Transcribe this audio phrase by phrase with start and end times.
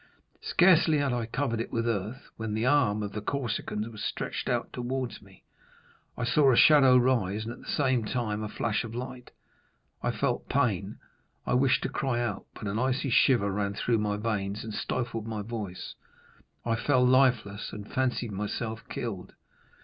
[0.41, 4.49] Scarcely had I covered it with earth, when the arm of the Corsican was stretched
[4.73, 5.43] towards me;
[6.17, 9.29] I saw a shadow rise, and, at the same time, a flash of light.
[10.01, 10.97] I felt pain;
[11.45, 15.27] I wished to cry out, but an icy shiver ran through my veins and stifled
[15.27, 15.93] my voice;
[16.65, 19.35] I fell lifeless, and fancied myself killed.